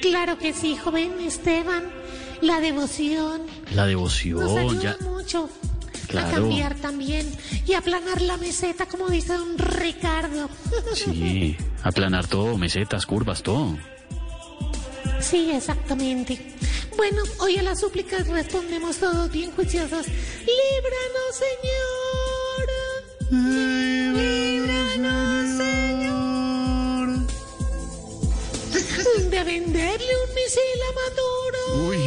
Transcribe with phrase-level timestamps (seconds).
[0.00, 1.84] Claro que sí, joven Esteban.
[2.40, 5.04] La devoción La nos devoción, ayuda ya.
[5.06, 5.48] mucho
[6.08, 6.26] Claro.
[6.28, 7.30] a cambiar también
[7.66, 10.50] y aplanar la meseta, como dice don Ricardo.
[10.94, 13.78] Sí, aplanar todo, mesetas, curvas, todo.
[15.20, 16.54] Sí, exactamente.
[16.96, 20.06] Bueno, hoy a las súplicas respondemos todos bien juiciosos.
[20.08, 22.68] ¡Líbranos, Señor!
[23.30, 23.91] ¡Líbranos,
[29.42, 31.62] De venderle un misil a Maduro.
[31.88, 32.02] Uy.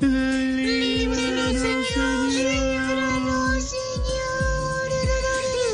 [0.00, 2.32] ¡Líbranos, Señor!
[2.32, 4.88] ¡Líbranos, Señor!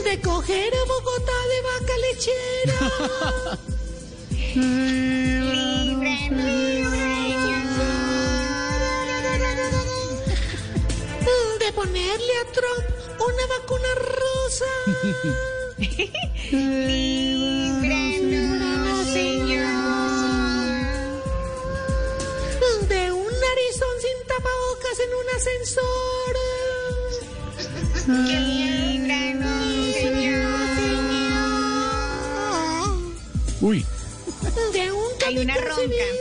[0.04, 2.78] De coger a Bogotá de vaca lechera.
[11.58, 12.86] De ponerle a Trump
[13.18, 14.72] una vacuna rosa.
[25.36, 26.34] ascensor.
[28.06, 30.44] Líbranos, Señor.
[33.60, 33.84] Uy.
[34.72, 35.74] De un Hay una ronca.
[35.76, 36.14] Señor.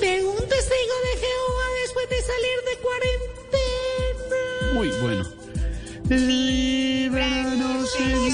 [0.00, 4.40] De un testigo de Jehová después de salir de cuarentena.
[4.74, 5.24] Muy bueno.
[6.08, 8.30] Líbranos, Y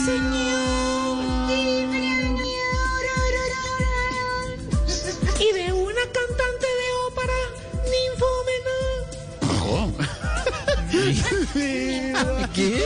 [11.54, 12.12] ¿Qué?
[12.54, 12.82] Que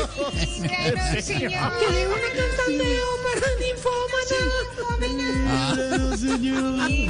[3.60, 4.38] ninfómana.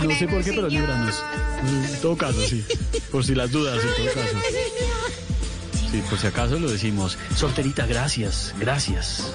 [0.05, 1.23] No sé por qué, pero líbranos.
[1.65, 2.65] En todo caso, sí.
[3.11, 4.37] Por si las dudas, en todo caso.
[5.91, 7.19] Sí, por si acaso lo decimos.
[7.35, 9.33] Sorterita, gracias, gracias.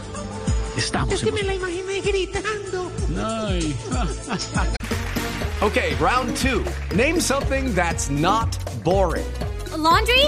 [0.78, 2.92] Estamos Es que me la imaginé gritando.
[3.18, 3.76] Ay.
[5.64, 6.62] Okay, round two.
[6.94, 9.24] Name something that's not boring.
[9.72, 10.28] A laundry?